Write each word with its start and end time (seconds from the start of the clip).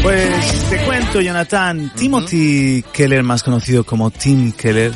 Quinto, 0.00 1.20
Jonathan. 1.20 1.92
Timothy 1.94 2.84
Keller, 2.92 3.22
más 3.22 3.42
conocido 3.42 3.84
como 3.84 4.10
Tim 4.10 4.52
Keller, 4.52 4.92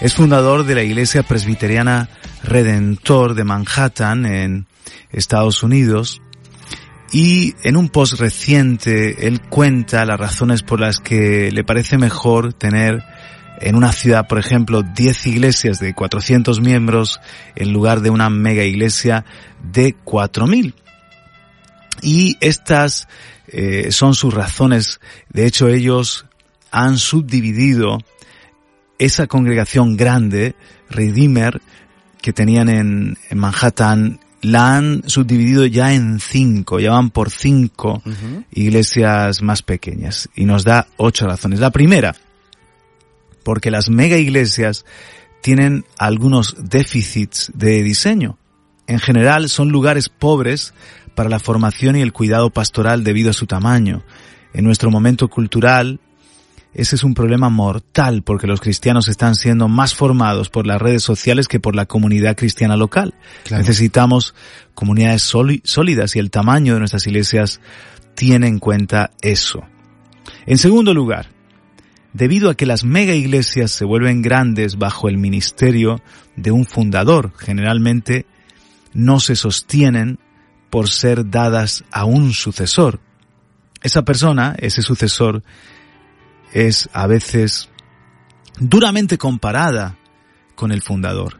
es 0.00 0.14
fundador 0.14 0.64
de 0.64 0.74
la 0.74 0.82
Iglesia 0.82 1.22
Presbiteriana 1.22 2.08
Redentor 2.42 3.34
de 3.34 3.44
Manhattan, 3.44 4.26
en 4.26 4.66
Estados 5.10 5.62
Unidos. 5.62 6.20
Y 7.12 7.54
en 7.62 7.76
un 7.76 7.88
post 7.88 8.20
reciente, 8.20 9.26
él 9.26 9.40
cuenta 9.40 10.04
las 10.04 10.18
razones 10.18 10.62
por 10.62 10.80
las 10.80 10.98
que 10.98 11.50
le 11.50 11.64
parece 11.64 11.96
mejor 11.96 12.52
tener 12.52 13.02
en 13.60 13.76
una 13.76 13.92
ciudad, 13.92 14.26
por 14.26 14.38
ejemplo, 14.38 14.82
10 14.82 15.26
iglesias 15.28 15.78
de 15.78 15.94
400 15.94 16.60
miembros 16.60 17.20
en 17.54 17.72
lugar 17.72 18.00
de 18.00 18.10
una 18.10 18.28
mega 18.30 18.64
iglesia 18.64 19.24
de 19.62 19.94
4000. 19.94 20.74
Y 22.04 22.36
estas 22.40 23.08
eh, 23.48 23.90
son 23.90 24.14
sus 24.14 24.32
razones. 24.32 25.00
De 25.30 25.46
hecho, 25.46 25.68
ellos 25.68 26.26
han 26.70 26.98
subdividido 26.98 27.98
esa 28.98 29.26
congregación 29.26 29.96
grande, 29.96 30.54
Redeemer, 30.90 31.60
que 32.20 32.32
tenían 32.32 32.68
en, 32.68 33.18
Manhattan, 33.34 34.20
la 34.42 34.76
han 34.76 35.02
subdividido 35.06 35.64
ya 35.64 35.94
en 35.94 36.20
cinco, 36.20 36.78
ya 36.78 36.90
van 36.90 37.10
por 37.10 37.30
cinco 37.30 38.02
iglesias 38.52 39.40
más 39.40 39.62
pequeñas. 39.62 40.28
Y 40.34 40.44
nos 40.44 40.64
da 40.64 40.86
ocho 40.98 41.26
razones. 41.26 41.60
La 41.60 41.70
primera, 41.70 42.14
porque 43.42 43.70
las 43.70 43.88
mega 43.88 44.18
iglesias 44.18 44.84
tienen 45.42 45.84
algunos 45.98 46.56
déficits 46.58 47.50
de 47.54 47.82
diseño. 47.82 48.38
En 48.86 48.98
general 48.98 49.48
son 49.48 49.70
lugares 49.70 50.08
pobres 50.10 50.74
para 51.14 51.30
la 51.30 51.38
formación 51.38 51.96
y 51.96 52.02
el 52.02 52.12
cuidado 52.12 52.50
pastoral 52.50 53.04
debido 53.04 53.30
a 53.30 53.34
su 53.34 53.46
tamaño. 53.46 54.02
En 54.52 54.64
nuestro 54.64 54.90
momento 54.90 55.28
cultural, 55.28 56.00
ese 56.74 56.96
es 56.96 57.04
un 57.04 57.14
problema 57.14 57.48
mortal 57.50 58.22
porque 58.22 58.48
los 58.48 58.60
cristianos 58.60 59.08
están 59.08 59.36
siendo 59.36 59.68
más 59.68 59.94
formados 59.94 60.50
por 60.50 60.66
las 60.66 60.82
redes 60.82 61.04
sociales 61.04 61.46
que 61.46 61.60
por 61.60 61.76
la 61.76 61.86
comunidad 61.86 62.36
cristiana 62.36 62.76
local. 62.76 63.14
Necesitamos 63.50 64.34
comunidades 64.74 65.22
sólidas 65.22 66.16
y 66.16 66.18
el 66.18 66.30
tamaño 66.30 66.74
de 66.74 66.80
nuestras 66.80 67.06
iglesias 67.06 67.60
tiene 68.16 68.48
en 68.48 68.58
cuenta 68.58 69.12
eso. 69.22 69.62
En 70.46 70.58
segundo 70.58 70.94
lugar, 70.94 71.28
debido 72.12 72.50
a 72.50 72.56
que 72.56 72.66
las 72.66 72.84
mega 72.84 73.14
iglesias 73.14 73.70
se 73.70 73.84
vuelven 73.84 74.20
grandes 74.20 74.76
bajo 74.76 75.08
el 75.08 75.16
ministerio 75.16 76.00
de 76.36 76.50
un 76.50 76.66
fundador, 76.66 77.32
generalmente 77.38 78.26
no 78.94 79.20
se 79.20 79.36
sostienen 79.36 80.18
por 80.74 80.90
ser 80.90 81.30
dadas 81.30 81.84
a 81.92 82.04
un 82.04 82.32
sucesor. 82.32 82.98
Esa 83.80 84.02
persona, 84.02 84.56
ese 84.58 84.82
sucesor, 84.82 85.44
es 86.52 86.90
a 86.92 87.06
veces 87.06 87.68
duramente 88.58 89.16
comparada 89.16 89.96
con 90.56 90.72
el 90.72 90.82
fundador. 90.82 91.38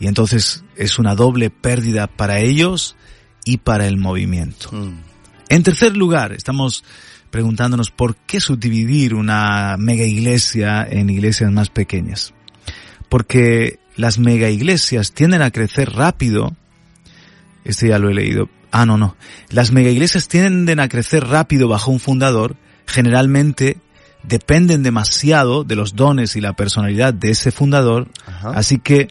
Y 0.00 0.06
entonces 0.06 0.64
es 0.76 0.98
una 0.98 1.14
doble 1.14 1.50
pérdida 1.50 2.06
para 2.06 2.38
ellos 2.38 2.96
y 3.44 3.58
para 3.58 3.86
el 3.86 3.98
movimiento. 3.98 4.70
Mm. 4.72 5.02
En 5.50 5.62
tercer 5.62 5.94
lugar, 5.94 6.32
estamos 6.32 6.84
preguntándonos 7.30 7.90
por 7.90 8.16
qué 8.16 8.40
subdividir 8.40 9.14
una 9.14 9.76
mega 9.78 10.04
iglesia 10.04 10.88
en 10.88 11.10
iglesias 11.10 11.52
más 11.52 11.68
pequeñas. 11.68 12.32
Porque 13.10 13.78
las 13.94 14.18
mega 14.18 14.48
iglesias 14.48 15.12
tienden 15.12 15.42
a 15.42 15.50
crecer 15.50 15.90
rápido 15.90 16.56
este 17.68 17.88
ya 17.88 17.98
lo 17.98 18.10
he 18.10 18.14
leído. 18.14 18.48
Ah, 18.72 18.86
no, 18.86 18.98
no. 18.98 19.16
Las 19.50 19.72
mega 19.72 19.90
iglesias 19.90 20.28
tienden 20.28 20.80
a 20.80 20.88
crecer 20.88 21.26
rápido 21.26 21.68
bajo 21.68 21.90
un 21.90 22.00
fundador, 22.00 22.56
generalmente 22.86 23.78
dependen 24.22 24.82
demasiado 24.82 25.64
de 25.64 25.76
los 25.76 25.94
dones 25.94 26.34
y 26.34 26.40
la 26.40 26.54
personalidad 26.54 27.14
de 27.14 27.30
ese 27.30 27.50
fundador, 27.50 28.08
así 28.42 28.78
que 28.78 29.08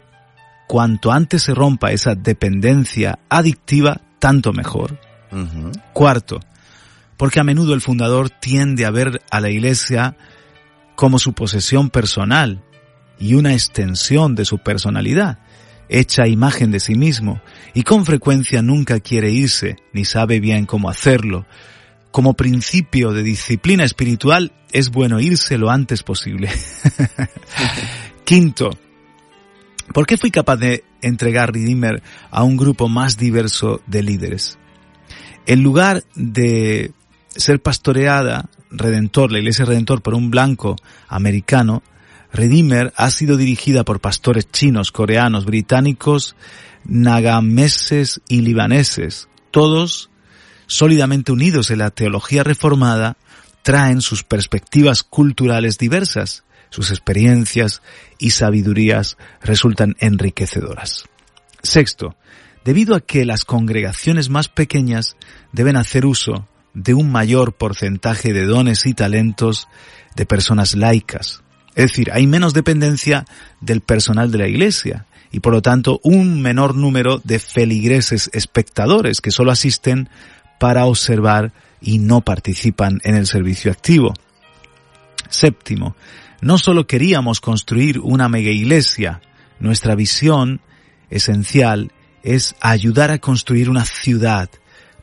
cuanto 0.66 1.12
antes 1.12 1.44
se 1.44 1.54
rompa 1.54 1.92
esa 1.92 2.14
dependencia 2.14 3.18
adictiva, 3.28 4.02
tanto 4.18 4.52
mejor. 4.52 5.00
Cuarto, 5.92 6.40
porque 7.16 7.40
a 7.40 7.44
menudo 7.44 7.74
el 7.74 7.80
fundador 7.80 8.28
tiende 8.28 8.84
a 8.84 8.90
ver 8.90 9.22
a 9.30 9.40
la 9.40 9.50
iglesia 9.50 10.16
como 10.94 11.18
su 11.18 11.32
posesión 11.32 11.90
personal 11.90 12.62
y 13.18 13.34
una 13.34 13.54
extensión 13.54 14.34
de 14.34 14.44
su 14.44 14.58
personalidad 14.58 15.38
hecha 15.88 16.26
imagen 16.26 16.70
de 16.70 16.80
sí 16.80 16.94
mismo, 16.94 17.40
y 17.74 17.82
con 17.82 18.04
frecuencia 18.04 18.62
nunca 18.62 19.00
quiere 19.00 19.30
irse, 19.30 19.76
ni 19.92 20.04
sabe 20.04 20.40
bien 20.40 20.66
cómo 20.66 20.90
hacerlo. 20.90 21.46
Como 22.10 22.34
principio 22.34 23.12
de 23.12 23.22
disciplina 23.22 23.84
espiritual, 23.84 24.52
es 24.72 24.90
bueno 24.90 25.20
irse 25.20 25.58
lo 25.58 25.70
antes 25.70 26.02
posible. 26.02 26.50
Quinto, 28.24 28.70
¿por 29.92 30.06
qué 30.06 30.16
fui 30.16 30.30
capaz 30.30 30.56
de 30.56 30.84
entregar 31.00 31.52
Redeemer 31.52 32.02
a 32.30 32.42
un 32.42 32.56
grupo 32.56 32.88
más 32.88 33.16
diverso 33.16 33.80
de 33.86 34.02
líderes? 34.02 34.58
En 35.46 35.62
lugar 35.62 36.04
de 36.14 36.92
ser 37.28 37.60
pastoreada, 37.60 38.50
Redentor, 38.70 39.32
la 39.32 39.38
Iglesia 39.38 39.64
Redentor, 39.64 40.02
por 40.02 40.14
un 40.14 40.30
blanco 40.30 40.76
americano, 41.08 41.82
Redeemer 42.32 42.92
ha 42.96 43.10
sido 43.10 43.36
dirigida 43.36 43.84
por 43.84 44.00
pastores 44.00 44.50
chinos, 44.50 44.92
coreanos, 44.92 45.44
británicos, 45.44 46.36
nagameses 46.84 48.20
y 48.28 48.42
libaneses. 48.42 49.28
Todos, 49.50 50.10
sólidamente 50.66 51.32
unidos 51.32 51.70
en 51.70 51.78
la 51.78 51.90
teología 51.90 52.44
reformada, 52.44 53.16
traen 53.62 54.00
sus 54.00 54.24
perspectivas 54.24 55.02
culturales 55.02 55.78
diversas. 55.78 56.44
Sus 56.70 56.90
experiencias 56.90 57.80
y 58.18 58.30
sabidurías 58.30 59.16
resultan 59.40 59.96
enriquecedoras. 60.00 61.04
Sexto, 61.62 62.14
debido 62.62 62.94
a 62.94 63.00
que 63.00 63.24
las 63.24 63.46
congregaciones 63.46 64.28
más 64.28 64.48
pequeñas 64.48 65.16
deben 65.52 65.76
hacer 65.76 66.04
uso 66.04 66.46
de 66.74 66.92
un 66.92 67.10
mayor 67.10 67.54
porcentaje 67.54 68.34
de 68.34 68.44
dones 68.44 68.84
y 68.84 68.92
talentos 68.92 69.66
de 70.14 70.26
personas 70.26 70.76
laicas, 70.76 71.42
es 71.78 71.92
decir, 71.92 72.10
hay 72.12 72.26
menos 72.26 72.54
dependencia 72.54 73.24
del 73.60 73.82
personal 73.82 74.32
de 74.32 74.38
la 74.38 74.48
iglesia 74.48 75.06
y 75.30 75.38
por 75.38 75.52
lo 75.52 75.62
tanto 75.62 76.00
un 76.02 76.42
menor 76.42 76.74
número 76.74 77.20
de 77.22 77.38
feligreses 77.38 78.30
espectadores 78.32 79.20
que 79.20 79.30
solo 79.30 79.52
asisten 79.52 80.08
para 80.58 80.86
observar 80.86 81.52
y 81.80 81.98
no 81.98 82.22
participan 82.22 82.98
en 83.04 83.14
el 83.14 83.28
servicio 83.28 83.70
activo. 83.70 84.12
Séptimo, 85.28 85.94
no 86.40 86.58
solo 86.58 86.88
queríamos 86.88 87.40
construir 87.40 88.00
una 88.00 88.28
mega 88.28 88.50
iglesia, 88.50 89.20
nuestra 89.60 89.94
visión 89.94 90.60
esencial 91.10 91.92
es 92.24 92.56
ayudar 92.60 93.12
a 93.12 93.20
construir 93.20 93.70
una 93.70 93.84
ciudad 93.84 94.50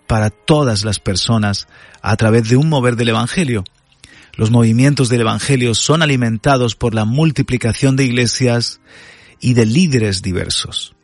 para 0.08 0.30
todas 0.30 0.84
las 0.84 1.00
personas 1.00 1.70
a 2.02 2.18
través 2.18 2.50
de 2.50 2.58
un 2.58 2.68
mover 2.68 2.98
del 2.98 3.10
Evangelio. 3.10 3.64
Los 4.36 4.52
movimientos 4.52 5.10
del 5.10 5.22
Evangelio 5.22 5.76
son 5.76 6.02
alimentados 6.02 6.76
por 6.76 6.94
la 6.94 7.06
multiplicación 7.06 7.96
de 7.96 8.06
iglesias 8.06 8.82
y 9.40 9.54
de 9.54 9.66
líderes 9.66 10.22
diversos. 10.22 10.96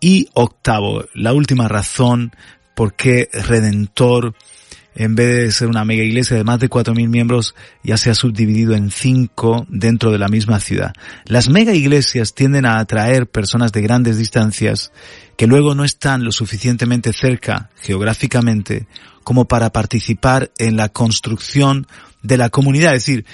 Y 0.00 0.28
octavo, 0.34 1.04
la 1.14 1.32
última 1.32 1.68
razón 1.68 2.32
por 2.74 2.94
qué 2.94 3.28
Redentor, 3.32 4.34
en 4.94 5.14
vez 5.14 5.44
de 5.44 5.52
ser 5.52 5.68
una 5.68 5.84
mega 5.84 6.02
iglesia 6.02 6.36
de 6.36 6.44
más 6.44 6.60
de 6.60 6.70
4.000 6.70 7.08
miembros, 7.08 7.54
ya 7.82 7.96
se 7.96 8.10
ha 8.10 8.14
subdividido 8.14 8.74
en 8.74 8.90
cinco 8.90 9.66
dentro 9.68 10.12
de 10.12 10.18
la 10.18 10.28
misma 10.28 10.60
ciudad. 10.60 10.92
Las 11.26 11.48
mega 11.48 11.72
iglesias 11.72 12.34
tienden 12.34 12.66
a 12.66 12.78
atraer 12.78 13.26
personas 13.26 13.72
de 13.72 13.82
grandes 13.82 14.18
distancias 14.18 14.92
que 15.36 15.46
luego 15.46 15.74
no 15.74 15.84
están 15.84 16.24
lo 16.24 16.32
suficientemente 16.32 17.12
cerca 17.12 17.70
geográficamente 17.80 18.86
como 19.24 19.46
para 19.46 19.70
participar 19.70 20.52
en 20.58 20.76
la 20.76 20.90
construcción 20.90 21.86
de 22.22 22.36
la 22.36 22.50
comunidad. 22.50 22.94
Es 22.94 23.06
decir, 23.06 23.26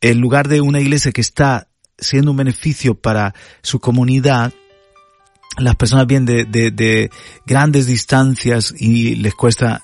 en 0.00 0.20
lugar 0.20 0.48
de 0.48 0.60
una 0.60 0.80
iglesia 0.80 1.12
que 1.12 1.20
está 1.20 1.68
siendo 1.98 2.30
un 2.30 2.38
beneficio 2.38 2.94
para 2.94 3.34
su 3.62 3.80
comunidad, 3.80 4.52
las 5.58 5.76
personas 5.76 6.06
vienen 6.06 6.50
de, 6.50 7.10
grandes 7.44 7.86
distancias 7.86 8.72
y 8.76 9.16
les 9.16 9.34
cuesta 9.34 9.82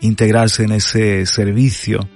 integrarse 0.00 0.64
en 0.64 0.72
ese 0.72 1.26
servicio. 1.26 2.08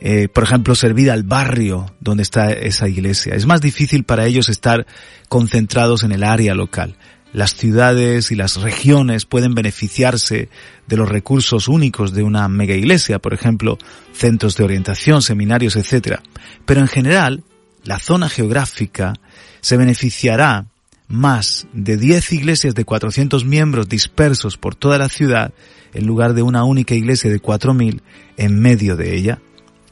Eh, 0.00 0.28
por 0.28 0.42
ejemplo, 0.42 0.74
servir 0.74 1.10
al 1.10 1.22
barrio 1.22 1.94
donde 2.00 2.24
está 2.24 2.50
esa 2.50 2.88
iglesia. 2.88 3.34
Es 3.34 3.46
más 3.46 3.60
difícil 3.60 4.02
para 4.04 4.26
ellos 4.26 4.48
estar 4.48 4.86
concentrados 5.28 6.02
en 6.02 6.12
el 6.12 6.24
área 6.24 6.54
local. 6.54 6.96
Las 7.32 7.54
ciudades 7.54 8.30
y 8.30 8.34
las 8.34 8.60
regiones 8.60 9.24
pueden 9.24 9.54
beneficiarse 9.54 10.48
de 10.86 10.96
los 10.96 11.08
recursos 11.08 11.68
únicos 11.68 12.12
de 12.12 12.24
una 12.24 12.46
mega 12.48 12.74
iglesia, 12.74 13.20
por 13.20 13.32
ejemplo, 13.32 13.78
centros 14.12 14.56
de 14.56 14.64
orientación, 14.64 15.22
seminarios, 15.22 15.76
etc. 15.76 16.18
Pero 16.66 16.80
en 16.80 16.88
general, 16.88 17.44
la 17.84 17.98
zona 17.98 18.28
geográfica 18.28 19.14
se 19.60 19.76
beneficiará 19.76 20.66
más 21.12 21.66
de 21.74 21.98
10 21.98 22.32
iglesias 22.32 22.74
de 22.74 22.84
400 22.84 23.44
miembros 23.44 23.88
dispersos 23.88 24.56
por 24.56 24.74
toda 24.74 24.96
la 24.96 25.10
ciudad 25.10 25.52
en 25.92 26.06
lugar 26.06 26.32
de 26.32 26.42
una 26.42 26.64
única 26.64 26.94
iglesia 26.94 27.30
de 27.30 27.40
4.000 27.40 28.00
en 28.38 28.58
medio 28.58 28.96
de 28.96 29.14
ella. 29.14 29.38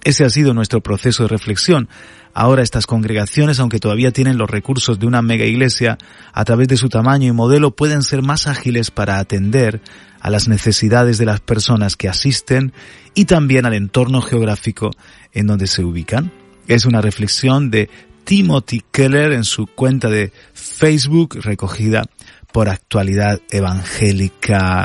Ese 0.02 0.25
ha 0.25 0.31
sido 0.31 0.55
nuestro 0.55 0.81
proceso 0.81 1.25
de 1.25 1.28
reflexión. 1.28 1.90
Ahora 2.32 2.62
estas 2.62 2.87
congregaciones, 2.87 3.61
aunque 3.61 3.81
todavía 3.81 4.12
tienen 4.12 4.38
los 4.38 4.49
recursos 4.49 4.99
de 4.99 5.06
una 5.06 5.20
mega 5.20 5.44
iglesia, 5.44 5.99
a 6.32 6.44
través 6.44 6.69
de 6.69 6.78
su 6.78 6.88
tamaño 6.88 7.28
y 7.28 7.32
modelo 7.32 7.72
pueden 7.72 8.02
ser 8.02 8.22
más 8.22 8.46
ágiles 8.46 8.90
para 8.90 9.19
atender 9.19 9.82
a 10.20 10.31
las 10.31 10.49
necesidades 10.49 11.19
de 11.19 11.26
las 11.26 11.40
personas 11.40 11.96
que 11.96 12.08
asisten 12.08 12.72
y 13.14 13.26
también 13.26 13.67
al 13.67 13.75
entorno 13.75 14.22
geográfico 14.22 14.90
en 15.32 15.46
donde 15.46 15.67
se 15.67 15.84
ubican. 15.84 16.32
Es 16.67 16.87
una 16.87 17.02
reflexión 17.02 17.70
de 17.70 17.90
Timothy 18.25 18.82
Keller 18.90 19.32
en 19.32 19.44
su 19.44 19.67
cuenta 19.67 20.08
de 20.08 20.32
Facebook 20.52 21.38
recogida 21.43 22.05
por 22.52 22.69
actualidad 22.69 23.40
evangélica. 23.50 24.78